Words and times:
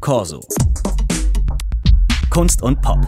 Corso. 0.00 0.40
Kunst 2.30 2.62
und 2.62 2.80
Pop. 2.80 3.06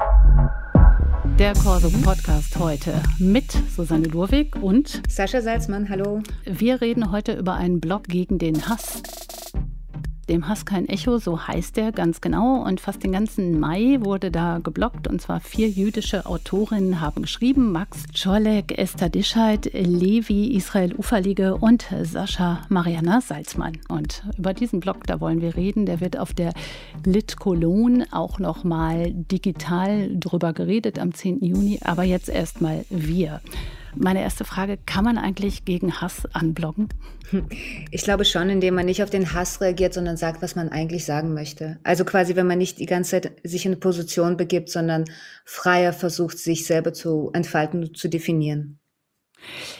Der 1.38 1.54
Corso 1.54 1.88
Podcast 2.02 2.58
heute 2.58 2.92
mit 3.18 3.50
Susanne 3.74 4.08
Lurwig 4.08 4.56
und 4.56 5.00
Sascha 5.08 5.40
Salzmann, 5.40 5.88
hallo. 5.88 6.22
Wir 6.44 6.82
reden 6.82 7.10
heute 7.10 7.32
über 7.32 7.54
einen 7.54 7.80
Blog 7.80 8.04
gegen 8.08 8.38
den 8.38 8.68
Hass. 8.68 9.02
Dem 10.28 10.48
Hass 10.48 10.64
kein 10.64 10.88
Echo, 10.88 11.18
so 11.18 11.46
heißt 11.48 11.76
er 11.78 11.90
ganz 11.90 12.20
genau. 12.20 12.62
Und 12.62 12.80
fast 12.80 13.02
den 13.02 13.12
ganzen 13.12 13.58
Mai 13.58 13.98
wurde 14.00 14.30
da 14.30 14.60
geblockt. 14.62 15.08
Und 15.08 15.20
zwar 15.20 15.40
vier 15.40 15.68
jüdische 15.68 16.26
Autorinnen 16.26 17.00
haben 17.00 17.22
geschrieben. 17.22 17.72
Max 17.72 18.04
Czolek, 18.12 18.78
Esther 18.78 19.08
Discheid, 19.08 19.70
Levi 19.72 20.54
Israel 20.54 20.94
Uferlige 20.96 21.56
und 21.56 21.86
Sascha 22.02 22.60
Mariana 22.68 23.20
Salzmann. 23.20 23.78
Und 23.88 24.22
über 24.38 24.54
diesen 24.54 24.80
Blog, 24.80 25.06
da 25.06 25.20
wollen 25.20 25.40
wir 25.40 25.56
reden. 25.56 25.86
Der 25.86 26.00
wird 26.00 26.16
auf 26.18 26.32
der 26.32 26.52
Lit 27.04 27.36
Cologne 27.36 28.06
auch 28.12 28.38
nochmal 28.38 29.12
digital 29.12 30.08
drüber 30.14 30.52
geredet 30.52 30.98
am 30.98 31.12
10. 31.12 31.44
Juni. 31.44 31.80
Aber 31.82 32.04
jetzt 32.04 32.28
erstmal 32.28 32.84
wir. 32.90 33.40
Meine 33.94 34.22
erste 34.22 34.44
Frage, 34.44 34.78
kann 34.86 35.04
man 35.04 35.18
eigentlich 35.18 35.64
gegen 35.64 36.00
Hass 36.00 36.26
anblocken? 36.32 36.88
Ich 37.90 38.02
glaube 38.02 38.24
schon, 38.24 38.50
indem 38.50 38.74
man 38.74 38.86
nicht 38.86 39.02
auf 39.02 39.10
den 39.10 39.32
Hass 39.32 39.60
reagiert, 39.60 39.94
sondern 39.94 40.16
sagt, 40.16 40.42
was 40.42 40.54
man 40.54 40.70
eigentlich 40.70 41.04
sagen 41.04 41.34
möchte. 41.34 41.78
Also 41.82 42.04
quasi, 42.04 42.36
wenn 42.36 42.46
man 42.46 42.58
nicht 42.58 42.78
die 42.78 42.86
ganze 42.86 43.10
Zeit 43.10 43.32
sich 43.42 43.64
in 43.64 43.72
eine 43.72 43.80
Position 43.80 44.36
begibt, 44.36 44.70
sondern 44.70 45.04
freier 45.44 45.92
versucht, 45.92 46.38
sich 46.38 46.66
selber 46.66 46.92
zu 46.92 47.30
entfalten 47.32 47.84
und 47.84 47.96
zu 47.96 48.08
definieren. 48.08 48.78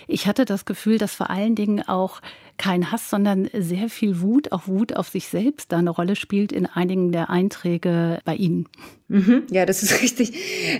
Ich 0.09 0.27
hatte 0.27 0.45
das 0.45 0.65
Gefühl, 0.65 0.99
dass 0.99 1.15
vor 1.15 1.31
allen 1.31 1.55
Dingen 1.55 1.83
auch 1.87 2.21
kein 2.63 2.93
Hass, 2.93 3.11
sondern 3.11 3.51
sehr 3.53 3.89
viel 3.89 4.21
Wut, 4.21 4.53
auch 4.53 4.69
Wut 4.69 4.95
auf 4.95 5.09
sich 5.09 5.27
selbst 5.27 5.73
da 5.73 5.79
eine 5.79 5.91
Rolle 5.91 6.15
spielt 6.15 6.53
in 6.53 6.67
einigen 6.67 7.11
der 7.11 7.29
Einträge 7.29 8.21
bei 8.25 8.37
Ihnen. 8.37 8.69
Mhm, 9.09 9.43
ja, 9.51 9.67
das 9.67 9.83
ist 9.83 10.01
richtig. 10.03 10.33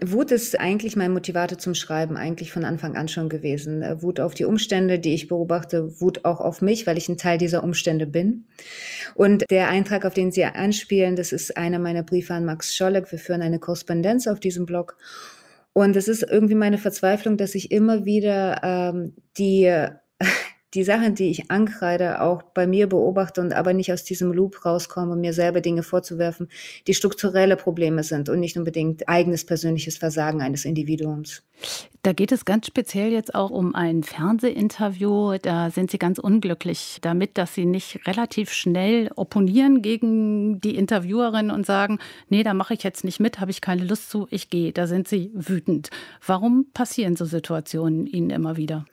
Wut 0.05 0.31
ist 0.31 0.61
eigentlich 0.61 0.95
mein 0.95 1.13
Motivator 1.13 1.59
zum 1.59 1.75
Schreiben, 1.75 2.17
eigentlich 2.17 2.53
von 2.53 2.65
Anfang 2.65 2.97
an 2.97 3.09
schon 3.09 3.29
gewesen. 3.29 3.83
Wut 4.01 4.21
auf 4.21 4.35
die 4.35 4.45
Umstände, 4.45 5.01
die 5.01 5.13
ich 5.13 5.27
beobachte, 5.27 6.01
Wut 6.01 6.25
auch 6.25 6.41
auf 6.41 6.63
mich, 6.63 6.87
weil 6.87 6.99
ich 6.99 7.09
ein 7.09 7.19
Teil 7.19 7.37
dieser 7.37 7.65
Umstände 7.65 8.07
bin. 8.07 8.45
Und 9.17 9.45
der 9.51 9.69
Eintrag, 9.69 10.05
auf 10.05 10.15
den 10.15 10.31
Sie 10.31 10.45
anspielen, 10.45 11.17
das 11.17 11.33
ist 11.33 11.57
einer 11.57 11.81
meiner 11.81 12.05
Briefe 12.05 12.35
an 12.35 12.45
Max 12.45 12.77
Scholleck. 12.77 13.11
Wir 13.11 13.19
führen 13.19 13.43
eine 13.43 13.59
Korrespondenz 13.59 14.29
auf 14.29 14.39
diesem 14.39 14.67
Blog. 14.67 14.97
Und 15.73 15.97
es 15.97 16.07
ist 16.07 16.23
irgendwie 16.23 16.55
meine 16.55 16.79
Verzweiflung, 16.79 17.37
dass 17.37 17.57
ich 17.57 17.73
immer 17.73 18.05
wieder 18.05 18.61
ähm, 18.63 19.15
die 19.37 19.89
die 20.75 20.85
Sachen, 20.85 21.15
die 21.15 21.31
ich 21.31 21.51
ankreide, 21.51 22.23
auch 22.23 22.43
bei 22.43 22.67
mir 22.67 22.89
beobachte 22.89 23.41
und 23.41 23.53
aber 23.53 23.75
nicht 23.75 23.93
aus 23.93 24.05
diesem 24.05 24.33
Loop 24.33 24.65
rauskomme, 24.65 25.17
mir 25.17 25.35
selber 25.35 25.61
Dinge 25.61 25.83
vorzuwerfen, 25.83 26.49
die 26.87 26.95
strukturelle 26.95 27.57
Probleme 27.57 28.03
sind 28.03 28.29
und 28.29 28.41
nicht 28.41 28.57
unbedingt 28.57 29.09
eigenes 29.09 29.45
persönliches 29.45 29.99
Versagen 29.99 30.41
eines 30.41 30.65
Individuums. 30.65 31.43
Da 32.03 32.13
geht 32.13 32.33
es 32.33 32.45
ganz 32.45 32.67
speziell 32.67 33.13
jetzt 33.13 33.35
auch 33.35 33.51
um 33.51 33.75
ein 33.75 34.03
Fernsehinterview. 34.03 35.39
Da 35.41 35.71
sind 35.71 35.91
Sie 35.91 35.99
ganz 35.99 36.19
unglücklich 36.19 36.99
damit, 37.03 37.39
dass 37.39 37.55
Sie 37.55 37.67
nicht 37.67 38.01
relativ 38.07 38.51
schnell 38.51 39.11
opponieren 39.15 39.83
gegen 39.83 40.61
die 40.61 40.77
Interviewerin 40.77 41.51
und 41.51 41.67
sagen, 41.67 41.99
nee, 42.29 42.43
da 42.43 42.55
mache 42.55 42.75
ich 42.75 42.83
jetzt 42.83 43.05
nicht 43.05 43.21
mit, 43.21 43.41
habe 43.41 43.51
ich 43.51 43.61
keine 43.61 43.85
Lust 43.85 44.11
zu, 44.11 44.27
ich 44.31 44.51
gehe. 44.51 44.73
Da 44.73 44.87
sind 44.87 45.07
Sie 45.07 45.31
wütend. 45.35 45.91
Warum 46.27 46.67
passieren 46.75 47.15
so 47.15 47.25
Situationen 47.25 48.07
Ihnen 48.07 48.31
immer 48.31 48.57
wieder? 48.57 48.85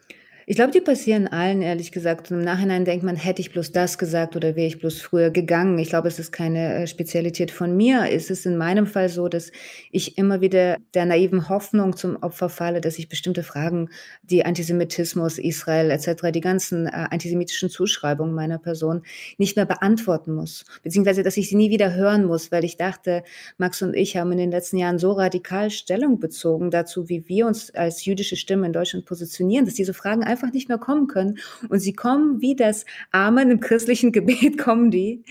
Ich 0.49 0.55
glaube, 0.55 0.71
die 0.71 0.81
passieren 0.81 1.27
allen, 1.27 1.61
ehrlich 1.61 1.91
gesagt. 1.91 2.31
Und 2.31 2.39
im 2.39 2.43
Nachhinein 2.43 2.83
denkt 2.83 3.05
man, 3.05 3.15
hätte 3.15 3.39
ich 3.39 3.51
bloß 3.51 3.71
das 3.71 3.99
gesagt 3.99 4.35
oder 4.35 4.55
wäre 4.55 4.65
ich 4.65 4.79
bloß 4.79 4.99
früher 4.99 5.29
gegangen. 5.29 5.77
Ich 5.77 5.89
glaube, 5.89 6.07
es 6.07 6.17
ist 6.17 6.31
keine 6.31 6.73
äh, 6.73 6.87
Spezialität 6.87 7.51
von 7.51 7.77
mir. 7.77 8.07
Es 8.11 8.31
ist 8.31 8.47
in 8.47 8.57
meinem 8.57 8.87
Fall 8.87 9.09
so, 9.09 9.27
dass 9.27 9.51
ich 9.91 10.17
immer 10.17 10.41
wieder 10.41 10.77
der 10.95 11.05
naiven 11.05 11.49
Hoffnung 11.49 11.95
zum 11.95 12.15
Opfer 12.23 12.49
falle, 12.49 12.81
dass 12.81 12.97
ich 12.97 13.09
bestimmte 13.09 13.43
Fragen, 13.43 13.91
die 14.23 14.43
Antisemitismus, 14.43 15.37
Israel 15.37 15.91
etc., 15.91 16.31
die 16.33 16.41
ganzen 16.41 16.87
äh, 16.87 17.05
antisemitischen 17.11 17.69
Zuschreibungen 17.69 18.33
meiner 18.33 18.57
Person 18.57 19.03
nicht 19.37 19.55
mehr 19.55 19.67
beantworten 19.67 20.33
muss. 20.33 20.65
Beziehungsweise, 20.81 21.21
dass 21.21 21.37
ich 21.37 21.47
sie 21.47 21.57
nie 21.57 21.69
wieder 21.69 21.93
hören 21.93 22.25
muss, 22.25 22.51
weil 22.51 22.63
ich 22.63 22.75
dachte, 22.75 23.21
Max 23.59 23.83
und 23.83 23.95
ich 23.95 24.17
haben 24.17 24.31
in 24.31 24.39
den 24.39 24.49
letzten 24.49 24.77
Jahren 24.77 24.97
so 24.97 25.11
radikal 25.11 25.69
Stellung 25.69 26.19
bezogen 26.19 26.71
dazu, 26.71 27.07
wie 27.07 27.27
wir 27.27 27.45
uns 27.45 27.69
als 27.75 28.03
jüdische 28.03 28.35
Stimme 28.35 28.65
in 28.65 28.73
Deutschland 28.73 29.05
positionieren, 29.05 29.65
dass 29.65 29.75
diese 29.75 29.93
Fragen 29.93 30.23
einfach 30.23 30.38
einfach 30.39 30.53
nicht 30.53 30.69
mehr 30.69 30.77
kommen 30.77 31.07
können. 31.07 31.39
Und 31.69 31.79
sie 31.79 31.93
kommen 31.93 32.41
wie 32.41 32.55
das 32.55 32.85
Amen 33.11 33.51
im 33.51 33.59
christlichen 33.59 34.11
Gebet 34.19 34.57
kommen 34.57 34.91
die. 34.91 35.23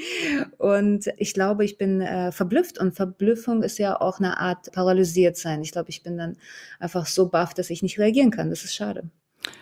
Und 0.59 1.09
ich 1.17 1.35
glaube, 1.35 1.65
ich 1.65 1.79
bin 1.79 2.01
äh, 2.01 2.33
verblüfft. 2.33 2.79
Und 2.79 2.95
Verblüffung 2.95 3.63
ist 3.63 3.79
ja 3.79 4.01
auch 4.01 4.19
eine 4.19 4.39
Art 4.39 4.73
paralysiert 4.73 5.37
sein. 5.37 5.63
Ich 5.63 5.73
glaube, 5.73 5.91
ich 5.91 6.03
bin 6.03 6.17
dann 6.17 6.37
einfach 6.79 7.07
so 7.07 7.29
baff, 7.29 7.55
dass 7.55 7.71
ich 7.71 7.83
nicht 7.83 7.99
reagieren 7.99 8.31
kann. 8.31 8.51
Das 8.51 8.65
ist 8.65 8.75
schade. 8.75 9.11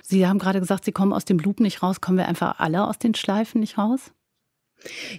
Sie 0.02 0.26
haben 0.26 0.38
gerade 0.38 0.60
gesagt, 0.60 0.84
Sie 0.84 0.92
kommen 0.92 1.12
aus 1.12 1.24
dem 1.24 1.38
Loop 1.38 1.60
nicht 1.60 1.82
raus. 1.82 2.00
Kommen 2.00 2.18
wir 2.18 2.28
einfach 2.28 2.58
alle 2.58 2.86
aus 2.86 2.98
den 2.98 3.14
Schleifen 3.14 3.60
nicht 3.60 3.78
raus? 3.78 4.12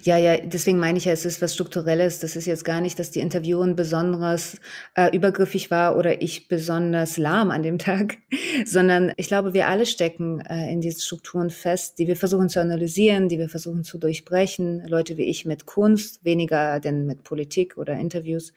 Ja, 0.02 0.16
ja, 0.16 0.38
deswegen 0.38 0.78
meine 0.78 0.98
ich 0.98 1.04
ja, 1.04 1.12
es 1.12 1.24
ist 1.24 1.42
was 1.42 1.54
Strukturelles. 1.54 2.20
Das 2.20 2.36
ist 2.36 2.46
jetzt 2.46 2.64
gar 2.64 2.80
nicht, 2.80 2.98
dass 2.98 3.10
die 3.10 3.20
Interviewerin 3.20 3.76
besonders 3.76 4.58
äh, 4.94 5.14
übergriffig 5.14 5.70
war 5.70 5.96
oder 5.96 6.22
ich 6.22 6.48
besonders 6.48 7.18
lahm 7.18 7.50
an 7.50 7.62
dem 7.62 7.78
Tag, 7.78 8.18
sondern 8.64 9.12
ich 9.16 9.26
glaube, 9.28 9.54
wir 9.54 9.68
alle 9.68 9.86
stecken 9.86 10.40
äh, 10.40 10.72
in 10.72 10.80
diesen 10.80 11.00
Strukturen 11.00 11.50
fest, 11.50 11.98
die 11.98 12.06
wir 12.06 12.16
versuchen 12.16 12.48
zu 12.48 12.60
analysieren, 12.60 13.28
die 13.28 13.38
wir 13.38 13.48
versuchen 13.48 13.84
zu 13.84 13.98
durchbrechen. 13.98 14.86
Leute 14.86 15.16
wie 15.16 15.24
ich 15.24 15.44
mit 15.44 15.66
Kunst, 15.66 16.24
weniger 16.24 16.80
denn 16.80 17.06
mit 17.06 17.24
Politik 17.24 17.76
oder 17.76 17.94
Interviews. 17.94 18.52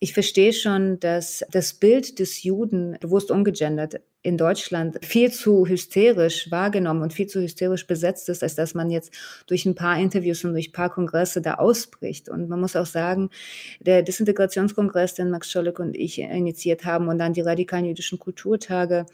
Ich 0.00 0.12
verstehe 0.12 0.52
schon, 0.52 0.98
dass 1.00 1.44
das 1.50 1.74
Bild 1.74 2.18
des 2.18 2.42
Juden, 2.42 2.96
bewusst 3.00 3.30
umgegendert, 3.30 4.00
in 4.22 4.38
Deutschland 4.38 5.04
viel 5.04 5.30
zu 5.30 5.66
hysterisch 5.66 6.50
wahrgenommen 6.50 7.02
und 7.02 7.12
viel 7.12 7.26
zu 7.26 7.42
hysterisch 7.42 7.86
besetzt 7.86 8.30
ist, 8.30 8.42
als 8.42 8.54
dass 8.54 8.74
man 8.74 8.90
jetzt 8.90 9.12
durch 9.46 9.66
ein 9.66 9.74
paar 9.74 9.98
Interviews 9.98 10.44
und 10.44 10.54
durch 10.54 10.70
ein 10.70 10.72
paar 10.72 10.90
Kongresse 10.90 11.42
da 11.42 11.54
ausbricht. 11.54 12.30
Und 12.30 12.48
man 12.48 12.58
muss 12.58 12.74
auch 12.74 12.86
sagen, 12.86 13.28
der 13.80 14.02
Disintegrationskongress, 14.02 15.14
den 15.14 15.30
Max 15.30 15.50
Scholleck 15.50 15.78
und 15.78 15.94
ich 15.94 16.18
initiiert 16.18 16.86
haben 16.86 17.08
und 17.08 17.18
dann 17.18 17.34
die 17.34 17.42
radikalen 17.42 17.84
jüdischen 17.84 18.18
Kulturtage, 18.18 19.04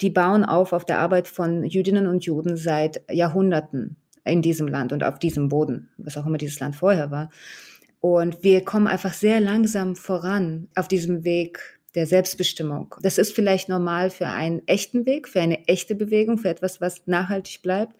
die 0.00 0.10
bauen 0.10 0.44
auf 0.44 0.72
auf 0.72 0.86
der 0.86 0.98
Arbeit 0.98 1.28
von 1.28 1.64
Jüdinnen 1.64 2.06
und 2.06 2.24
Juden 2.24 2.56
seit 2.56 3.02
Jahrhunderten 3.10 3.96
in 4.24 4.40
diesem 4.40 4.66
Land 4.66 4.92
und 4.92 5.04
auf 5.04 5.18
diesem 5.18 5.48
Boden, 5.48 5.90
was 5.98 6.16
auch 6.16 6.26
immer 6.26 6.38
dieses 6.38 6.58
Land 6.58 6.74
vorher 6.74 7.10
war. 7.10 7.30
Und 8.00 8.42
wir 8.42 8.64
kommen 8.64 8.86
einfach 8.86 9.12
sehr 9.12 9.40
langsam 9.40 9.96
voran 9.96 10.68
auf 10.74 10.88
diesem 10.88 11.24
Weg 11.24 11.78
der 11.94 12.06
Selbstbestimmung. 12.06 12.94
Das 13.02 13.18
ist 13.18 13.34
vielleicht 13.34 13.68
normal 13.68 14.10
für 14.10 14.28
einen 14.28 14.66
echten 14.68 15.06
Weg, 15.06 15.28
für 15.28 15.40
eine 15.40 15.66
echte 15.66 15.94
Bewegung, 15.94 16.38
für 16.38 16.48
etwas, 16.48 16.80
was 16.80 17.06
nachhaltig 17.06 17.62
bleibt, 17.62 17.94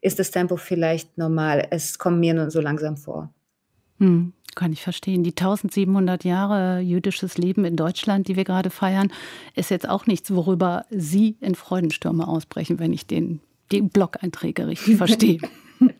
ist 0.00 0.18
das 0.18 0.30
Tempo 0.30 0.56
vielleicht 0.56 1.18
normal. 1.18 1.66
Es 1.70 1.98
kommt 1.98 2.20
mir 2.20 2.34
nur 2.34 2.50
so 2.50 2.60
langsam 2.60 2.96
vor. 2.96 3.32
Hm, 3.98 4.32
kann 4.54 4.72
ich 4.72 4.82
verstehen. 4.82 5.22
Die 5.24 5.30
1700 5.30 6.24
Jahre 6.24 6.80
jüdisches 6.80 7.36
Leben 7.36 7.64
in 7.64 7.76
Deutschland, 7.76 8.28
die 8.28 8.36
wir 8.36 8.44
gerade 8.44 8.70
feiern, 8.70 9.12
ist 9.54 9.70
jetzt 9.70 9.88
auch 9.88 10.06
nichts, 10.06 10.34
worüber 10.34 10.86
Sie 10.90 11.36
in 11.40 11.54
Freudenstürme 11.54 12.28
ausbrechen, 12.28 12.78
wenn 12.78 12.92
ich 12.92 13.06
den, 13.06 13.40
die 13.70 13.82
Blog-Einträge 13.82 14.66
richtig 14.66 14.96
verstehe. 14.98 15.40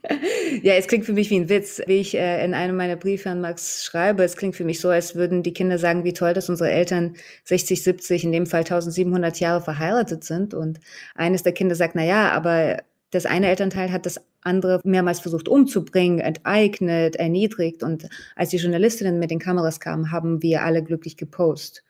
ja, 0.62 0.74
es 0.74 0.88
klingt 0.88 1.04
für 1.04 1.12
mich 1.12 1.30
wie 1.30 1.36
ein 1.36 1.48
Witz, 1.48 1.80
wie 1.86 2.00
ich 2.00 2.16
äh, 2.16 2.44
in 2.44 2.54
einem 2.54 2.76
meiner 2.76 2.96
Briefe 2.96 3.30
an 3.30 3.40
Max 3.40 3.84
schreibe. 3.84 4.24
Es 4.24 4.36
klingt 4.36 4.56
für 4.56 4.64
mich 4.64 4.80
so, 4.80 4.88
als 4.88 5.14
würden 5.14 5.42
die 5.42 5.52
Kinder 5.52 5.78
sagen, 5.78 6.04
wie 6.04 6.12
toll, 6.12 6.34
dass 6.34 6.48
unsere 6.48 6.70
Eltern 6.70 7.14
60, 7.44 7.82
70, 7.82 8.24
in 8.24 8.32
dem 8.32 8.46
Fall 8.46 8.60
1700 8.60 9.38
Jahre 9.38 9.62
verheiratet 9.62 10.24
sind. 10.24 10.54
Und 10.54 10.80
eines 11.14 11.44
der 11.44 11.52
Kinder 11.52 11.76
sagt, 11.76 11.94
na 11.94 12.04
ja, 12.04 12.30
aber 12.32 12.78
das 13.10 13.26
eine 13.26 13.48
Elternteil 13.48 13.92
hat 13.92 14.06
das 14.06 14.20
andere 14.40 14.80
mehrmals 14.82 15.20
versucht 15.20 15.48
umzubringen, 15.48 16.18
enteignet, 16.18 17.16
erniedrigt. 17.16 17.84
Und 17.84 18.08
als 18.34 18.50
die 18.50 18.56
Journalistinnen 18.56 19.20
mit 19.20 19.30
den 19.30 19.38
Kameras 19.38 19.78
kamen, 19.78 20.10
haben 20.10 20.42
wir 20.42 20.64
alle 20.64 20.82
glücklich 20.82 21.16
gepostet. 21.16 21.84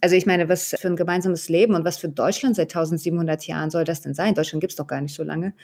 Also 0.00 0.16
ich 0.16 0.26
meine, 0.26 0.48
was 0.48 0.74
für 0.78 0.88
ein 0.88 0.96
gemeinsames 0.96 1.48
Leben 1.48 1.74
und 1.74 1.84
was 1.84 1.98
für 1.98 2.08
Deutschland 2.08 2.56
seit 2.56 2.70
1700 2.70 3.46
Jahren 3.46 3.70
soll 3.70 3.84
das 3.84 4.02
denn 4.02 4.14
sein? 4.14 4.34
Deutschland 4.34 4.60
gibt 4.60 4.72
es 4.72 4.76
doch 4.76 4.86
gar 4.86 5.00
nicht 5.00 5.14
so 5.14 5.22
lange. 5.22 5.54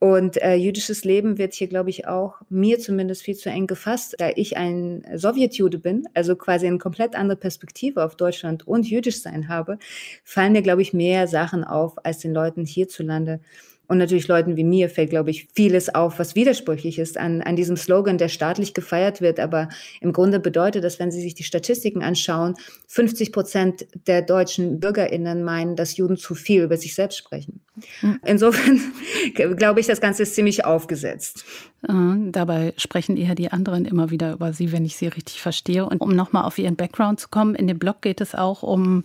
Und 0.00 0.40
äh, 0.40 0.54
jüdisches 0.54 1.04
Leben 1.04 1.38
wird 1.38 1.54
hier, 1.54 1.66
glaube 1.66 1.90
ich, 1.90 2.06
auch 2.06 2.40
mir 2.48 2.78
zumindest 2.78 3.22
viel 3.22 3.34
zu 3.34 3.50
eng 3.50 3.66
gefasst, 3.66 4.14
da 4.18 4.30
ich 4.36 4.56
ein 4.56 5.04
Sowjetjude 5.16 5.78
bin, 5.80 6.04
also 6.14 6.36
quasi 6.36 6.68
eine 6.68 6.78
komplett 6.78 7.16
andere 7.16 7.36
Perspektive 7.36 8.04
auf 8.04 8.14
Deutschland 8.14 8.64
und 8.66 8.88
jüdisch 8.88 9.20
sein 9.22 9.48
habe, 9.48 9.78
fallen 10.22 10.52
mir, 10.52 10.62
glaube 10.62 10.82
ich, 10.82 10.92
mehr 10.92 11.26
Sachen 11.26 11.64
auf 11.64 11.94
als 12.04 12.18
den 12.18 12.32
Leuten 12.32 12.64
hierzulande, 12.64 13.40
Und 13.88 13.96
natürlich 13.96 14.28
Leuten 14.28 14.56
wie 14.56 14.64
mir 14.64 14.90
fällt, 14.90 15.08
glaube 15.10 15.30
ich, 15.30 15.48
vieles 15.54 15.94
auf, 15.94 16.18
was 16.18 16.34
widersprüchlich 16.34 16.98
ist 16.98 17.16
an, 17.16 17.40
an 17.40 17.56
diesem 17.56 17.76
Slogan, 17.76 18.18
der 18.18 18.28
staatlich 18.28 18.74
gefeiert 18.74 19.22
wird. 19.22 19.40
Aber 19.40 19.70
im 20.02 20.12
Grunde 20.12 20.40
bedeutet 20.40 20.84
das, 20.84 20.98
wenn 20.98 21.10
Sie 21.10 21.22
sich 21.22 21.34
die 21.34 21.42
Statistiken 21.42 22.02
anschauen, 22.02 22.54
50 22.88 23.32
Prozent 23.32 23.86
der 24.06 24.20
deutschen 24.20 24.78
BürgerInnen 24.78 25.42
meinen, 25.42 25.74
dass 25.74 25.96
Juden 25.96 26.18
zu 26.18 26.34
viel 26.34 26.64
über 26.64 26.76
sich 26.76 26.94
selbst 26.94 27.16
sprechen. 27.16 27.60
Hm. 28.00 28.20
Insofern 28.26 28.80
glaube 29.34 29.80
ich, 29.80 29.86
das 29.86 30.02
Ganze 30.02 30.24
ist 30.24 30.34
ziemlich 30.34 30.66
aufgesetzt. 30.66 31.46
Äh, 31.88 31.92
dabei 32.30 32.74
sprechen 32.76 33.16
eher 33.16 33.34
die 33.34 33.50
anderen 33.50 33.86
immer 33.86 34.10
wieder 34.10 34.32
über 34.32 34.52
Sie, 34.52 34.70
wenn 34.70 34.84
ich 34.84 34.96
Sie 34.96 35.06
richtig 35.06 35.40
verstehe. 35.40 35.86
Und 35.86 36.02
um 36.02 36.14
nochmal 36.14 36.44
auf 36.44 36.58
Ihren 36.58 36.76
Background 36.76 37.20
zu 37.20 37.28
kommen, 37.28 37.54
in 37.54 37.66
dem 37.66 37.78
Blog 37.78 38.02
geht 38.02 38.20
es 38.20 38.34
auch 38.34 38.62
um 38.62 39.04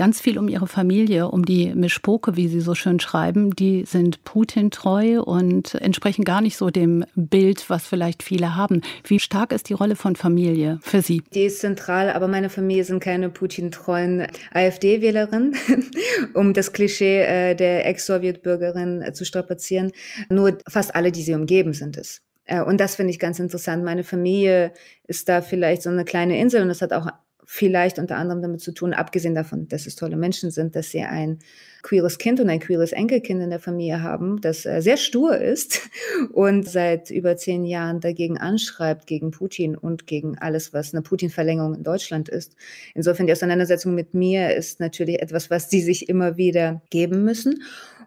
ganz 0.00 0.18
viel 0.18 0.38
um 0.38 0.48
ihre 0.48 0.66
Familie, 0.66 1.28
um 1.28 1.44
die 1.44 1.74
Mischpoke, 1.74 2.34
wie 2.34 2.48
sie 2.48 2.62
so 2.62 2.74
schön 2.74 3.00
schreiben. 3.00 3.54
Die 3.54 3.84
sind 3.84 4.24
Putin 4.24 4.70
treu 4.70 5.20
und 5.20 5.74
entsprechen 5.74 6.24
gar 6.24 6.40
nicht 6.40 6.56
so 6.56 6.70
dem 6.70 7.04
Bild, 7.16 7.68
was 7.68 7.86
vielleicht 7.86 8.22
viele 8.22 8.56
haben. 8.56 8.80
Wie 9.04 9.20
stark 9.20 9.52
ist 9.52 9.68
die 9.68 9.74
Rolle 9.74 9.96
von 9.96 10.16
Familie 10.16 10.78
für 10.80 11.02
Sie? 11.02 11.22
Die 11.34 11.42
ist 11.42 11.58
zentral, 11.58 12.08
aber 12.08 12.28
meine 12.28 12.48
Familie 12.48 12.84
sind 12.84 13.00
keine 13.00 13.28
Putin-treuen 13.28 14.26
AfD-Wählerinnen, 14.54 15.54
um 16.32 16.54
das 16.54 16.72
Klischee 16.72 17.20
äh, 17.20 17.54
der 17.54 17.86
Ex-Sowjetbürgerin 17.86 19.02
äh, 19.02 19.12
zu 19.12 19.26
strapazieren. 19.26 19.92
Nur 20.30 20.56
fast 20.66 20.94
alle, 20.94 21.12
die 21.12 21.22
sie 21.22 21.34
umgeben, 21.34 21.74
sind 21.74 21.98
es. 21.98 22.22
Äh, 22.46 22.62
und 22.62 22.80
das 22.80 22.94
finde 22.94 23.10
ich 23.10 23.18
ganz 23.18 23.38
interessant. 23.38 23.84
Meine 23.84 24.04
Familie 24.04 24.72
ist 25.06 25.28
da 25.28 25.42
vielleicht 25.42 25.82
so 25.82 25.90
eine 25.90 26.06
kleine 26.06 26.40
Insel 26.40 26.62
und 26.62 26.68
das 26.68 26.80
hat 26.80 26.94
auch 26.94 27.06
vielleicht 27.52 27.98
unter 27.98 28.16
anderem 28.16 28.42
damit 28.42 28.60
zu 28.60 28.70
tun, 28.70 28.94
abgesehen 28.94 29.34
davon, 29.34 29.66
dass 29.66 29.88
es 29.88 29.96
tolle 29.96 30.16
Menschen 30.16 30.52
sind, 30.52 30.76
dass 30.76 30.92
sie 30.92 31.00
ein 31.00 31.40
queeres 31.82 32.18
Kind 32.18 32.38
und 32.38 32.48
ein 32.48 32.60
queeres 32.60 32.92
Enkelkind 32.92 33.42
in 33.42 33.50
der 33.50 33.58
Familie 33.58 34.04
haben, 34.04 34.40
das 34.40 34.64
äh, 34.66 34.80
sehr 34.80 34.96
stur 34.96 35.36
ist 35.36 35.80
und 36.32 36.68
seit 36.68 37.10
über 37.10 37.36
zehn 37.36 37.64
Jahren 37.64 37.98
dagegen 37.98 38.38
anschreibt, 38.38 39.08
gegen 39.08 39.32
Putin 39.32 39.76
und 39.76 40.06
gegen 40.06 40.38
alles, 40.38 40.72
was 40.72 40.94
eine 40.94 41.02
Putin-Verlängerung 41.02 41.74
in 41.74 41.82
Deutschland 41.82 42.28
ist. 42.28 42.54
Insofern 42.94 43.26
die 43.26 43.32
Auseinandersetzung 43.32 43.96
mit 43.96 44.14
mir 44.14 44.54
ist 44.54 44.78
natürlich 44.78 45.20
etwas, 45.20 45.50
was 45.50 45.68
sie 45.70 45.82
sich 45.82 46.08
immer 46.08 46.36
wieder 46.36 46.82
geben 46.90 47.24
müssen. 47.24 47.64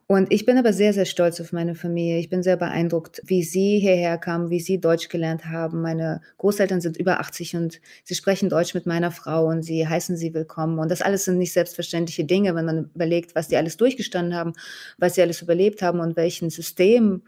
Und 0.08 0.34
ich 0.34 0.46
bin 0.46 0.58
aber 0.58 0.74
sehr, 0.74 0.94
sehr 0.94 1.06
stolz 1.06 1.40
auf 1.40 1.54
meine 1.54 1.76
Familie. 1.76 2.20
Ich 2.20 2.30
bin 2.30 2.44
sehr 2.44 2.58
beeindruckt, 2.58 3.22
wie 3.26 3.42
sie 3.42 3.80
hierher 3.80 4.18
kamen, 4.18 4.50
wie 4.50 4.60
sie 4.60 4.80
Deutsch 4.82 5.08
gelernt 5.08 5.46
haben. 5.46 5.82
Meine 5.82 6.22
Großeltern 6.38 6.82
sind 6.82 6.98
über 6.98 7.22
80 7.22 7.56
und 7.56 7.80
sie 8.04 8.16
sprechen 8.16 8.50
Deutsch 8.50 8.74
mit 8.74 8.86
meiner 8.86 9.12
Frau 9.12 9.48
und 9.48 9.64
sie 9.64 9.88
heißen 9.88 10.18
sie 10.18 10.34
willkommen. 10.34 10.78
Und 10.80 10.92
das 10.92 11.02
alles 11.02 11.24
sind 11.24 11.38
nicht 11.38 11.54
selbstverständliche 11.54 12.26
Dinge, 12.26 12.54
wenn 12.54 12.66
man 12.66 12.92
überlegt, 12.94 13.34
was 13.34 13.48
die 13.48 13.56
alles 13.56 13.78
durchgestanden 13.78 14.36
haben, 14.36 14.54
was 14.98 15.16
sie 15.16 15.22
alles 15.22 15.42
überlebt 15.42 15.82
haben 15.82 16.02
und 16.02 16.18
welchen 16.18 16.50
System 16.50 17.22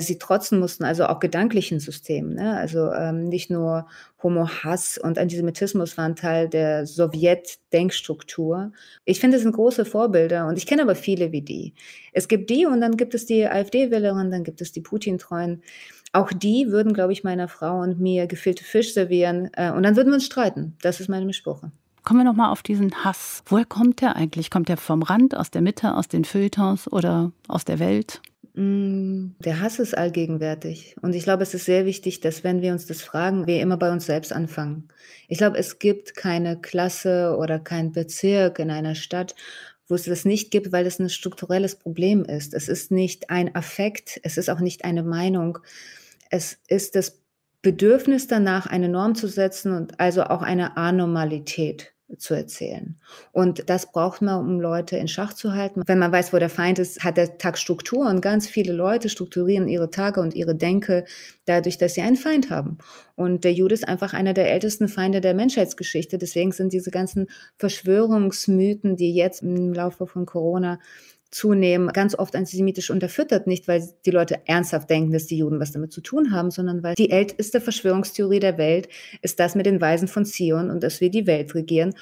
sie 0.00 0.18
trotzen 0.18 0.58
mussten, 0.58 0.84
also 0.84 1.06
auch 1.06 1.20
gedanklichen 1.20 1.80
Systemen. 1.80 2.34
Ne? 2.34 2.56
Also 2.56 2.92
ähm, 2.92 3.28
nicht 3.28 3.50
nur 3.50 3.86
Homo-Hass 4.22 4.98
und 4.98 5.18
Antisemitismus 5.18 5.96
waren 5.96 6.16
Teil 6.16 6.48
der 6.48 6.86
Sowjet-Denkstruktur. 6.86 8.72
Ich 9.04 9.20
finde, 9.20 9.36
es 9.36 9.42
sind 9.42 9.52
große 9.52 9.84
Vorbilder 9.84 10.46
und 10.46 10.58
ich 10.58 10.66
kenne 10.66 10.82
aber 10.82 10.94
viele 10.94 11.32
wie 11.32 11.42
die. 11.42 11.74
Es 12.12 12.28
gibt 12.28 12.50
die 12.50 12.66
und 12.66 12.80
dann 12.80 12.96
gibt 12.96 13.14
es 13.14 13.26
die 13.26 13.46
AfD-Wählerinnen, 13.46 14.30
dann 14.30 14.44
gibt 14.44 14.60
es 14.60 14.72
die 14.72 14.80
Putin-Treuen. 14.80 15.62
Auch 16.12 16.32
die 16.32 16.70
würden, 16.70 16.92
glaube 16.92 17.12
ich, 17.12 17.22
meiner 17.22 17.48
Frau 17.48 17.80
und 17.80 18.00
mir 18.00 18.26
gefüllte 18.26 18.64
Fisch 18.64 18.94
servieren 18.94 19.50
äh, 19.54 19.70
und 19.70 19.82
dann 19.84 19.96
würden 19.96 20.08
wir 20.08 20.14
uns 20.14 20.26
streiten. 20.26 20.76
Das 20.82 21.00
ist 21.00 21.08
meine 21.08 21.24
Mischspruche. 21.24 21.70
Kommen 22.02 22.20
wir 22.20 22.24
noch 22.24 22.34
mal 22.34 22.50
auf 22.50 22.62
diesen 22.62 23.04
Hass. 23.04 23.42
Woher 23.46 23.66
kommt 23.66 24.00
der 24.00 24.16
eigentlich? 24.16 24.50
Kommt 24.50 24.68
der 24.68 24.78
vom 24.78 25.02
Rand, 25.02 25.36
aus 25.36 25.50
der 25.50 25.60
Mitte, 25.60 25.94
aus 25.94 26.08
den 26.08 26.24
Feuilletons 26.24 26.90
oder 26.90 27.32
aus 27.46 27.64
der 27.64 27.78
Welt? 27.78 28.22
Mm, 28.60 29.36
der 29.38 29.60
Hass 29.62 29.78
ist 29.78 29.96
allgegenwärtig. 29.96 30.94
Und 31.00 31.14
ich 31.14 31.24
glaube, 31.24 31.42
es 31.44 31.54
ist 31.54 31.64
sehr 31.64 31.86
wichtig, 31.86 32.20
dass 32.20 32.44
wenn 32.44 32.60
wir 32.60 32.72
uns 32.72 32.84
das 32.84 33.00
fragen, 33.00 33.46
wir 33.46 33.62
immer 33.62 33.78
bei 33.78 33.90
uns 33.90 34.04
selbst 34.04 34.34
anfangen. 34.34 34.88
Ich 35.28 35.38
glaube, 35.38 35.56
es 35.56 35.78
gibt 35.78 36.14
keine 36.14 36.60
Klasse 36.60 37.36
oder 37.38 37.58
kein 37.58 37.90
Bezirk 37.92 38.58
in 38.58 38.70
einer 38.70 38.94
Stadt, 38.94 39.34
wo 39.88 39.94
es 39.94 40.04
das 40.04 40.26
nicht 40.26 40.50
gibt, 40.50 40.72
weil 40.72 40.84
es 40.84 40.98
ein 40.98 41.08
strukturelles 41.08 41.76
Problem 41.76 42.22
ist. 42.26 42.52
Es 42.52 42.68
ist 42.68 42.90
nicht 42.90 43.30
ein 43.30 43.54
Affekt, 43.54 44.20
es 44.24 44.36
ist 44.36 44.50
auch 44.50 44.60
nicht 44.60 44.84
eine 44.84 45.04
Meinung. 45.04 45.58
Es 46.28 46.58
ist 46.68 46.96
das 46.96 47.18
Bedürfnis 47.62 48.26
danach, 48.26 48.66
eine 48.66 48.90
Norm 48.90 49.14
zu 49.14 49.26
setzen 49.26 49.72
und 49.72 49.98
also 50.00 50.24
auch 50.24 50.42
eine 50.42 50.76
Anormalität 50.76 51.94
zu 52.18 52.34
erzählen. 52.34 52.96
Und 53.32 53.68
das 53.68 53.90
braucht 53.90 54.22
man, 54.22 54.40
um 54.40 54.60
Leute 54.60 54.96
in 54.96 55.08
Schach 55.08 55.32
zu 55.32 55.52
halten. 55.52 55.82
Wenn 55.86 55.98
man 55.98 56.12
weiß, 56.12 56.32
wo 56.32 56.38
der 56.38 56.50
Feind 56.50 56.78
ist, 56.78 57.04
hat 57.04 57.16
der 57.16 57.38
Tag 57.38 57.58
Struktur 57.58 58.08
und 58.08 58.20
ganz 58.20 58.48
viele 58.48 58.72
Leute 58.72 59.08
strukturieren 59.08 59.68
ihre 59.68 59.90
Tage 59.90 60.20
und 60.20 60.34
ihre 60.34 60.54
Denke 60.54 61.04
dadurch, 61.44 61.78
dass 61.78 61.94
sie 61.94 62.02
einen 62.02 62.16
Feind 62.16 62.50
haben. 62.50 62.78
Und 63.16 63.44
der 63.44 63.52
Jude 63.52 63.74
ist 63.74 63.86
einfach 63.86 64.12
einer 64.12 64.34
der 64.34 64.50
ältesten 64.50 64.88
Feinde 64.88 65.20
der 65.20 65.34
Menschheitsgeschichte. 65.34 66.18
Deswegen 66.18 66.52
sind 66.52 66.72
diese 66.72 66.90
ganzen 66.90 67.28
Verschwörungsmythen, 67.56 68.96
die 68.96 69.14
jetzt 69.14 69.42
im 69.42 69.72
Laufe 69.72 70.06
von 70.06 70.26
Corona 70.26 70.78
zunehmen, 71.30 71.88
ganz 71.88 72.14
oft 72.16 72.34
antisemitisch 72.34 72.90
unterfüttert, 72.90 73.46
nicht 73.46 73.68
weil 73.68 73.88
die 74.04 74.10
Leute 74.10 74.40
ernsthaft 74.46 74.90
denken, 74.90 75.12
dass 75.12 75.26
die 75.26 75.38
Juden 75.38 75.60
was 75.60 75.70
damit 75.72 75.92
zu 75.92 76.00
tun 76.00 76.32
haben, 76.32 76.50
sondern 76.50 76.82
weil 76.82 76.94
die 76.96 77.10
älteste 77.10 77.60
Verschwörungstheorie 77.60 78.40
der 78.40 78.58
Welt 78.58 78.88
ist 79.22 79.38
das 79.38 79.54
mit 79.54 79.66
den 79.66 79.80
Weisen 79.80 80.08
von 80.08 80.24
Zion 80.24 80.70
und 80.70 80.82
dass 80.82 81.00
wir 81.00 81.10
die 81.10 81.26
Welt 81.26 81.54
regieren. 81.54 81.94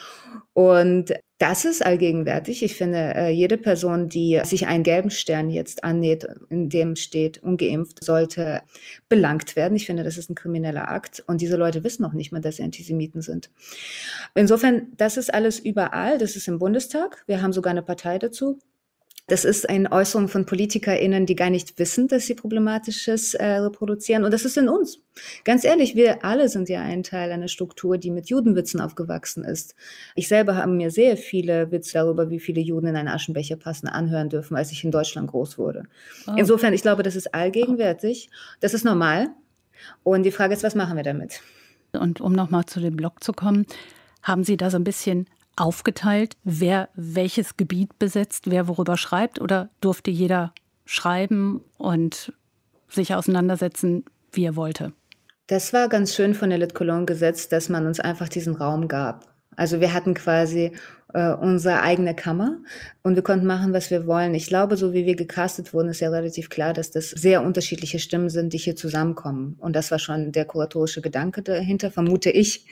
Und 0.54 1.12
das 1.38 1.64
ist 1.64 1.86
allgegenwärtig. 1.86 2.64
Ich 2.64 2.74
finde, 2.74 3.14
äh, 3.14 3.28
jede 3.30 3.58
Person, 3.58 4.08
die 4.08 4.40
sich 4.44 4.66
einen 4.66 4.82
gelben 4.82 5.10
Stern 5.10 5.50
jetzt 5.50 5.84
annäht, 5.84 6.26
in 6.48 6.68
dem 6.68 6.96
steht 6.96 7.40
ungeimpft, 7.42 8.02
sollte 8.02 8.62
belangt 9.08 9.54
werden. 9.54 9.76
Ich 9.76 9.86
finde, 9.86 10.02
das 10.02 10.18
ist 10.18 10.30
ein 10.30 10.34
krimineller 10.34 10.90
Akt. 10.90 11.22
Und 11.28 11.40
diese 11.40 11.56
Leute 11.56 11.84
wissen 11.84 12.02
noch 12.02 12.12
nicht 12.12 12.32
mal, 12.32 12.40
dass 12.40 12.56
sie 12.56 12.64
Antisemiten 12.64 13.22
sind. 13.22 13.50
Insofern, 14.34 14.88
das 14.96 15.16
ist 15.16 15.32
alles 15.32 15.60
überall. 15.60 16.18
Das 16.18 16.34
ist 16.34 16.48
im 16.48 16.58
Bundestag. 16.58 17.22
Wir 17.26 17.40
haben 17.40 17.52
sogar 17.52 17.70
eine 17.70 17.82
Partei 17.82 18.18
dazu. 18.18 18.58
Das 19.28 19.44
ist 19.44 19.68
eine 19.68 19.92
Äußerung 19.92 20.28
von 20.28 20.46
PolitikerInnen, 20.46 21.26
die 21.26 21.36
gar 21.36 21.50
nicht 21.50 21.78
wissen, 21.78 22.08
dass 22.08 22.26
sie 22.26 22.34
Problematisches 22.34 23.34
äh, 23.34 23.46
reproduzieren. 23.58 24.24
Und 24.24 24.32
das 24.32 24.46
ist 24.46 24.56
in 24.56 24.70
uns. 24.70 25.00
Ganz 25.44 25.64
ehrlich, 25.64 25.94
wir 25.94 26.24
alle 26.24 26.48
sind 26.48 26.70
ja 26.70 26.80
ein 26.80 27.02
Teil 27.02 27.30
einer 27.30 27.48
Struktur, 27.48 27.98
die 27.98 28.10
mit 28.10 28.30
Judenwitzen 28.30 28.80
aufgewachsen 28.80 29.44
ist. 29.44 29.74
Ich 30.14 30.28
selber 30.28 30.56
habe 30.56 30.72
mir 30.72 30.90
sehr 30.90 31.18
viele 31.18 31.70
Witze 31.70 31.92
darüber, 31.94 32.30
wie 32.30 32.40
viele 32.40 32.62
Juden 32.62 32.86
in 32.86 32.96
einen 32.96 33.08
Aschenbecher 33.08 33.56
passen, 33.56 33.86
anhören 33.86 34.30
dürfen, 34.30 34.56
als 34.56 34.72
ich 34.72 34.82
in 34.82 34.90
Deutschland 34.90 35.30
groß 35.30 35.58
wurde. 35.58 35.84
Oh. 36.26 36.32
Insofern, 36.36 36.72
ich 36.72 36.80
glaube, 36.80 37.02
das 37.02 37.14
ist 37.14 37.34
allgegenwärtig. 37.34 38.30
Das 38.60 38.72
ist 38.72 38.84
normal. 38.84 39.28
Und 40.04 40.22
die 40.22 40.32
Frage 40.32 40.54
ist, 40.54 40.62
was 40.62 40.74
machen 40.74 40.96
wir 40.96 41.04
damit? 41.04 41.42
Und 41.92 42.22
um 42.22 42.32
nochmal 42.32 42.64
zu 42.64 42.80
dem 42.80 42.96
Blog 42.96 43.22
zu 43.22 43.34
kommen, 43.34 43.66
haben 44.22 44.42
Sie 44.42 44.56
da 44.56 44.70
so 44.70 44.78
ein 44.78 44.84
bisschen 44.84 45.26
aufgeteilt, 45.60 46.36
wer 46.44 46.88
welches 46.94 47.56
Gebiet 47.56 47.98
besetzt, 47.98 48.50
wer 48.50 48.68
worüber 48.68 48.96
schreibt? 48.96 49.40
Oder 49.40 49.70
durfte 49.80 50.10
jeder 50.10 50.52
schreiben 50.84 51.62
und 51.76 52.32
sich 52.88 53.14
auseinandersetzen, 53.14 54.04
wie 54.32 54.44
er 54.44 54.56
wollte? 54.56 54.92
Das 55.46 55.72
war 55.72 55.88
ganz 55.88 56.14
schön 56.14 56.34
von 56.34 56.50
der 56.50 56.58
Lit 56.58 56.74
Cologne 56.74 57.06
gesetzt, 57.06 57.52
dass 57.52 57.68
man 57.68 57.86
uns 57.86 58.00
einfach 58.00 58.28
diesen 58.28 58.54
Raum 58.54 58.88
gab. 58.88 59.26
Also 59.56 59.80
wir 59.80 59.92
hatten 59.92 60.14
quasi 60.14 60.72
äh, 61.14 61.32
unsere 61.32 61.82
eigene 61.82 62.14
Kammer 62.14 62.58
und 63.02 63.14
wir 63.14 63.22
konnten 63.22 63.46
machen, 63.46 63.72
was 63.72 63.90
wir 63.90 64.06
wollen. 64.06 64.34
Ich 64.34 64.48
glaube, 64.48 64.76
so 64.76 64.92
wie 64.92 65.06
wir 65.06 65.16
gecastet 65.16 65.72
wurden, 65.72 65.88
ist 65.88 66.00
ja 66.00 66.10
relativ 66.10 66.50
klar, 66.50 66.74
dass 66.74 66.90
das 66.90 67.08
sehr 67.10 67.42
unterschiedliche 67.42 67.98
Stimmen 67.98 68.28
sind, 68.28 68.52
die 68.52 68.58
hier 68.58 68.76
zusammenkommen. 68.76 69.56
Und 69.60 69.74
das 69.74 69.90
war 69.90 69.98
schon 69.98 70.32
der 70.32 70.44
kuratorische 70.44 71.00
Gedanke 71.00 71.40
dahinter, 71.40 71.90
vermute 71.90 72.30
ich. 72.30 72.66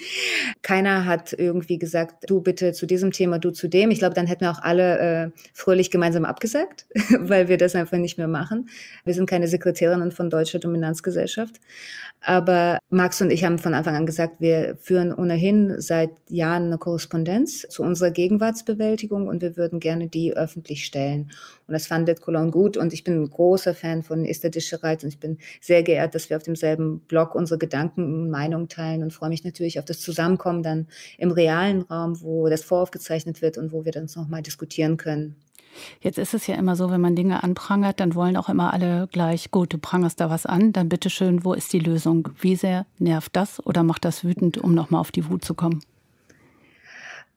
Keiner 0.60 1.06
hat 1.06 1.32
irgendwie 1.32 1.78
gesagt, 1.78 2.28
du 2.28 2.42
bitte 2.42 2.72
zu 2.74 2.84
diesem 2.84 3.12
Thema, 3.12 3.38
du 3.38 3.50
zu 3.50 3.68
dem. 3.68 3.90
Ich 3.90 4.00
glaube, 4.00 4.14
dann 4.14 4.26
hätten 4.26 4.42
wir 4.42 4.50
auch 4.50 4.62
alle 4.62 4.98
äh, 4.98 5.30
fröhlich 5.54 5.90
gemeinsam 5.90 6.26
abgesagt, 6.26 6.86
weil 7.18 7.48
wir 7.48 7.56
das 7.56 7.74
einfach 7.74 7.96
nicht 7.96 8.18
mehr 8.18 8.28
machen. 8.28 8.68
Wir 9.06 9.14
sind 9.14 9.30
keine 9.30 9.48
Sekretärinnen 9.48 10.12
von 10.12 10.28
deutscher 10.28 10.58
Dominanzgesellschaft. 10.58 11.54
Aber 12.20 12.78
Max 12.90 13.22
und 13.22 13.30
ich 13.30 13.44
haben 13.44 13.58
von 13.58 13.72
Anfang 13.72 13.94
an 13.94 14.04
gesagt, 14.04 14.40
wir 14.40 14.76
führen 14.80 15.14
ohnehin 15.14 15.80
seit 15.80 16.10
Jahren 16.28 16.64
eine 16.64 16.78
Korrespondenz 16.78 17.66
zu 17.68 17.82
unserer 17.82 18.10
Gegend 18.10 18.25
Gegenwartsbewältigung 18.26 19.28
und 19.28 19.40
wir 19.40 19.56
würden 19.56 19.78
gerne 19.78 20.08
die 20.08 20.36
öffentlich 20.36 20.84
stellen. 20.84 21.30
Und 21.68 21.74
das 21.74 21.86
fandet 21.86 22.20
Cologne 22.20 22.50
gut 22.50 22.76
und 22.76 22.92
ich 22.92 23.04
bin 23.04 23.22
ein 23.22 23.30
großer 23.30 23.72
Fan 23.72 24.02
von 24.02 24.24
Esther 24.24 24.50
Dischereit 24.50 25.04
und 25.04 25.10
ich 25.10 25.20
bin 25.20 25.38
sehr 25.60 25.84
geehrt, 25.84 26.16
dass 26.16 26.28
wir 26.28 26.36
auf 26.36 26.42
demselben 26.42 26.98
Blog 27.06 27.36
unsere 27.36 27.58
Gedanken 27.58 28.02
und 28.02 28.30
Meinungen 28.30 28.68
teilen 28.68 29.04
und 29.04 29.12
freue 29.12 29.28
mich 29.28 29.44
natürlich 29.44 29.78
auf 29.78 29.84
das 29.84 30.00
Zusammenkommen 30.00 30.64
dann 30.64 30.88
im 31.18 31.30
realen 31.30 31.82
Raum, 31.82 32.20
wo 32.20 32.48
das 32.48 32.64
voraufgezeichnet 32.64 33.42
wird 33.42 33.58
und 33.58 33.70
wo 33.70 33.84
wir 33.84 33.92
dann 33.92 34.08
nochmal 34.16 34.42
diskutieren 34.42 34.96
können. 34.96 35.36
Jetzt 36.00 36.18
ist 36.18 36.34
es 36.34 36.48
ja 36.48 36.56
immer 36.56 36.74
so, 36.74 36.90
wenn 36.90 37.00
man 37.00 37.14
Dinge 37.14 37.44
anprangert, 37.44 38.00
dann 38.00 38.16
wollen 38.16 38.36
auch 38.36 38.48
immer 38.48 38.72
alle 38.72 39.08
gleich, 39.12 39.52
gut, 39.52 39.72
du 39.72 39.78
prangerst 39.78 40.18
da 40.18 40.30
was 40.30 40.46
an, 40.46 40.72
dann 40.72 40.88
bitteschön, 40.88 41.44
wo 41.44 41.52
ist 41.52 41.72
die 41.72 41.78
Lösung? 41.78 42.30
Wie 42.40 42.56
sehr 42.56 42.86
nervt 42.98 43.36
das 43.36 43.64
oder 43.64 43.84
macht 43.84 44.04
das 44.04 44.24
wütend, 44.24 44.58
um 44.58 44.74
nochmal 44.74 45.00
auf 45.00 45.12
die 45.12 45.28
Wut 45.28 45.44
zu 45.44 45.54
kommen? 45.54 45.80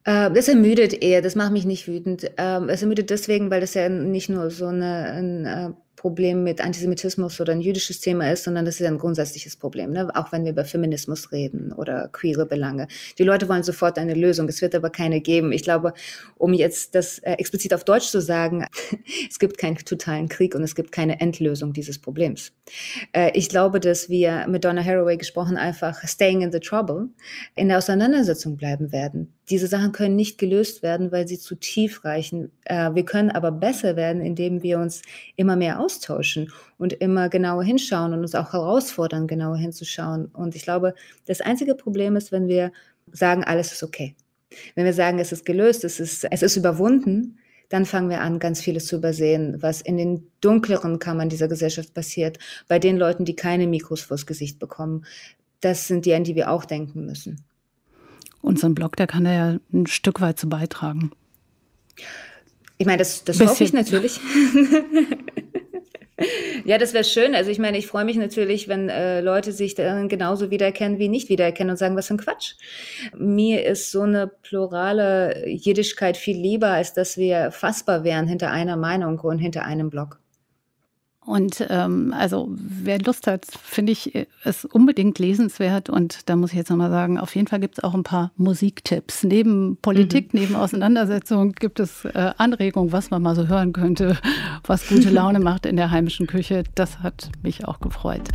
Äh, 0.06 0.32
das 0.32 0.48
ermüdet 0.48 1.01
eher, 1.01 1.22
das 1.22 1.36
macht 1.36 1.51
mich 1.51 1.65
nicht 1.65 1.88
wütend. 1.88 2.32
Ähm, 2.38 2.70
es 2.70 2.82
ermüdet 2.82 3.10
deswegen, 3.10 3.51
weil 3.51 3.62
das 3.62 3.74
ja 3.74 3.89
nicht 3.89 4.29
nur 4.29 4.50
so 4.50 4.68
eine, 4.68 5.12
ein 5.12 5.46
äh, 5.46 5.70
Problem 6.00 6.46
mit 6.46 6.62
Antisemitismus 6.62 7.41
oder 7.41 7.51
ein 7.51 7.60
jüdisches 7.60 8.00
Thema 8.00 8.32
ist, 8.32 8.46
sondern 8.46 8.63
das 8.63 8.79
ist 8.79 8.88
ein 8.88 8.98
grundsätzliches 8.98 9.58
Problem, 9.58 9.91
ne? 9.91 10.10
auch 10.15 10.32
wenn 10.32 10.46
wir 10.46 10.51
über 10.51 10.63
Feminismus 10.63 11.34
reden 11.34 11.74
oder 11.74 12.08
queere 12.08 12.46
Belange. 12.46 12.88
Die 13.18 13.25
Leute 13.25 13.50
wollen 13.50 13.63
sofort 13.63 13.98
eine 13.98 14.13
Lösung, 14.13 14.48
es 14.48 14.62
wird 14.62 14.75
aber 14.75 14.91
keine 14.91 15.20
geben. 15.20 15.51
Ich 15.51 15.62
glaube, 15.62 15.94
um 16.38 16.53
jetzt 16.53 16.96
das 16.96 17.20
äh, 17.20 17.34
explizit 17.34 17.74
auf 17.74 17.84
Deutsch 17.84 18.08
zu 18.08 18.22
sagen, 18.22 18.65
es 19.29 19.39
gibt 19.39 19.58
keinen 19.58 19.75
totalen 19.75 20.29
Krieg 20.29 20.56
und 20.56 20.63
es 20.63 20.74
gibt 20.74 20.94
keine 20.94 21.20
Endlösung 21.20 21.74
dieses 21.74 22.00
Problems. 22.00 22.53
Äh, 23.12 23.32
ich 23.34 23.50
glaube, 23.50 23.82
dass 23.82 24.08
wir 24.08 24.48
mit 24.48 24.63
Donna 24.63 24.82
Haraway 24.82 25.18
gesprochen 25.18 25.58
einfach 25.58 26.01
staying 26.08 26.44
in 26.44 26.53
the 26.53 26.62
trouble 26.62 27.10
in 27.58 27.68
der 27.68 27.77
Auseinandersetzung 27.79 28.56
bleiben 28.56 28.94
werden. 28.94 29.34
Diese 29.50 29.68
Sachen 29.68 29.91
können 29.91 30.15
nicht 30.15 30.38
gelöst 30.38 30.84
werden, 30.84 31.12
weil 31.12 31.27
sie 31.27 31.39
zu 31.39 31.56
tief 31.56 32.06
reichen. 32.06 32.51
Äh, 32.65 32.94
wir 32.94 33.03
können 33.03 33.32
aber 33.32 33.51
besser 33.51 33.96
werden, 33.96 34.22
indem 34.22 34.62
wir 34.62 34.79
uns 34.79 35.01
immer 35.36 35.56
mehr 35.56 35.79
austauschen 35.79 36.51
und 36.77 36.94
immer 36.94 37.29
genauer 37.29 37.63
hinschauen 37.63 38.13
und 38.13 38.20
uns 38.20 38.36
auch 38.36 38.53
herausfordern, 38.53 39.27
genauer 39.27 39.58
hinzuschauen. 39.58 40.27
Und 40.27 40.56
ich 40.56 40.63
glaube, 40.63 40.94
das 41.25 41.41
einzige 41.41 41.75
Problem 41.75 42.15
ist, 42.15 42.32
wenn 42.32 42.48
wir 42.48 42.72
sagen, 43.12 43.44
alles 43.44 43.72
ist 43.72 43.84
okay. 43.84 44.15
Wenn 44.75 44.86
wir 44.86 44.94
sagen, 44.94 45.20
es 45.20 45.32
ist 45.32 45.46
gelöst, 45.46 45.84
es 45.84 46.00
ist, 46.00 46.25
es 46.29 46.41
ist 46.41 46.56
überwunden, 46.56 47.39
dann 47.70 47.86
fangen 47.86 48.10
wir 48.10 48.22
an, 48.22 48.39
ganz 48.39 48.62
vieles 48.62 48.88
zu 48.88 48.98
übersehen, 48.98 49.62
was 49.62 49.82
in 49.82 49.98
den 49.98 50.27
dunkleren 50.41 50.98
Kammern 51.00 51.29
dieser 51.29 51.48
Gesellschaft 51.48 51.94
passiert, 51.94 52.39
bei 52.68 52.79
den 52.79 52.98
Leuten, 52.98 53.25
die 53.25 53.36
keine 53.36 53.68
Mikros 53.68 54.01
vors 54.01 54.25
Gesicht 54.25 54.58
bekommen. 54.58 55.06
Das 55.62 55.88
sind 55.88 56.06
die, 56.06 56.13
an 56.13 56.24
die 56.24 56.36
wir 56.36 56.50
auch 56.51 56.65
denken 56.65 57.06
müssen. 57.06 57.46
Unseren 58.41 58.75
Blog, 58.75 58.96
der 58.96 59.08
kann 59.08 59.25
ja 59.25 59.58
ein 59.74 59.88
Stück 59.88 60.22
weit 60.22 60.39
zu 60.39 60.48
beitragen. 60.48 61.12
Ich 62.77 62.86
meine, 62.86 63.00
das, 63.00 63.25
das 63.25 63.39
hoffe 63.41 63.63
ich 63.63 63.74
natürlich. 63.74 64.19
ja, 66.65 66.77
das 66.77 66.93
wäre 66.93 67.03
schön. 67.03 67.36
Also 67.36 67.51
ich 67.51 67.60
meine, 67.60 67.77
ich 67.77 67.88
freue 67.88 68.05
mich 68.05 68.15
natürlich, 68.15 68.69
wenn 68.69 68.88
äh, 68.88 69.19
Leute 69.19 69.51
sich 69.51 69.75
dann 69.75 70.08
genauso 70.08 70.50
wiedererkennen 70.50 70.98
wie 70.98 71.10
nicht 71.10 71.27
wiedererkennen 71.27 71.72
und 71.72 71.77
sagen, 71.77 71.98
was 71.98 72.08
für 72.08 72.13
ein 72.13 72.19
Quatsch. 72.19 72.53
Mir 73.17 73.65
ist 73.65 73.91
so 73.91 74.03
eine 74.03 74.27
plurale 74.27 75.46
Jiddischkeit 75.48 76.15
viel 76.15 76.38
lieber, 76.38 76.69
als 76.69 76.93
dass 76.93 77.17
wir 77.17 77.51
fassbar 77.51 78.05
wären 78.05 78.27
hinter 78.27 78.51
einer 78.51 78.77
Meinung 78.77 79.19
und 79.19 79.39
hinter 79.39 79.65
einem 79.65 79.89
Blog. 79.89 80.19
Und 81.29 81.63
ähm, 81.69 82.12
also 82.17 82.50
wer 82.50 82.98
Lust 82.98 83.27
hat, 83.27 83.45
finde 83.62 83.91
ich 83.91 84.27
es 84.43 84.65
unbedingt 84.65 85.19
lesenswert. 85.19 85.88
Und 85.88 86.27
da 86.27 86.36
muss 86.36 86.50
ich 86.50 86.57
jetzt 86.57 86.71
nochmal 86.71 86.89
sagen, 86.89 87.19
auf 87.19 87.36
jeden 87.36 87.45
Fall 87.45 87.59
gibt 87.59 87.77
es 87.77 87.83
auch 87.83 87.93
ein 87.93 88.01
paar 88.01 88.31
Musiktipps. 88.36 89.24
Neben 89.25 89.77
Politik, 89.79 90.33
mhm. 90.33 90.39
neben 90.39 90.55
Auseinandersetzung 90.55 91.51
gibt 91.51 91.79
es 91.79 92.03
äh, 92.05 92.31
Anregungen, 92.38 92.91
was 92.91 93.12
man 93.12 93.21
mal 93.21 93.36
so 93.36 93.48
hören 93.48 93.74
könnte, 93.74 94.17
was 94.65 94.88
gute 94.88 95.09
Laune 95.12 95.39
macht 95.39 95.67
in 95.67 95.75
der 95.75 95.91
heimischen 95.91 96.25
Küche. 96.25 96.63
Das 96.74 97.01
hat 97.01 97.29
mich 97.43 97.67
auch 97.67 97.79
gefreut. 97.79 98.27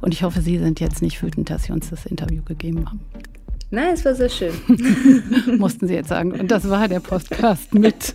Und 0.00 0.14
ich 0.14 0.22
hoffe, 0.22 0.40
Sie 0.40 0.58
sind 0.58 0.80
jetzt 0.80 1.02
nicht 1.02 1.22
wütend, 1.22 1.50
dass 1.50 1.64
Sie 1.64 1.72
uns 1.72 1.90
das 1.90 2.06
Interview 2.06 2.42
gegeben 2.42 2.86
haben. 2.86 3.00
Nein, 3.70 3.92
es 3.92 4.02
war 4.06 4.14
sehr 4.14 4.30
schön. 4.30 4.54
Mussten 5.58 5.86
Sie 5.86 5.94
jetzt 5.94 6.08
sagen. 6.08 6.32
Und 6.32 6.50
das 6.50 6.66
war 6.70 6.88
der 6.88 7.00
Podcast 7.00 7.74
mit 7.74 8.14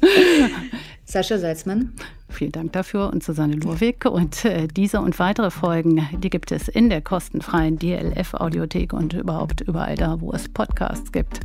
Sascha 1.06 1.38
Salzmann. 1.38 1.94
Vielen 2.36 2.52
Dank 2.52 2.74
dafür 2.74 3.12
und 3.14 3.24
Susanne 3.24 3.56
Lurwig. 3.56 4.06
Und 4.06 4.44
äh, 4.44 4.68
diese 4.68 5.00
und 5.00 5.18
weitere 5.20 5.50
Folgen, 5.50 6.08
die 6.20 6.30
gibt 6.30 6.52
es 6.52 6.68
in 6.68 6.90
der 6.90 7.02
kostenfreien 7.02 7.80
DLF-Audiothek 7.80 8.92
und 8.92 9.14
überhaupt 9.14 9.62
überall 9.62 9.96
da, 9.96 10.20
wo 10.20 10.34
es 10.34 10.50
Podcasts 10.50 11.12
gibt. 11.12 11.40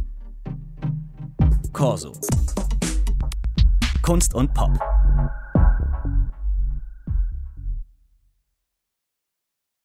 Corso. 1.73 2.13
Kunst 4.03 4.35
und 4.35 4.53
Pop. 4.53 4.73